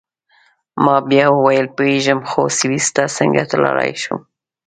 [0.83, 4.19] ما بیا وویل: پوهیږم، خو سویس ته څنګه تلای شم؟